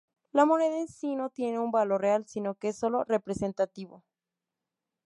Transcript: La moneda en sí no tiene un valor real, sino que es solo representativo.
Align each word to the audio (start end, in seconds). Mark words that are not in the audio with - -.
La 0.31 0.47
moneda 0.47 0.77
en 0.79 0.87
sí 0.87 1.15
no 1.15 1.29
tiene 1.29 1.59
un 1.59 1.69
valor 1.69 2.01
real, 2.01 2.25
sino 2.25 2.55
que 2.55 2.69
es 2.69 2.75
solo 2.75 3.03
representativo. 3.03 4.03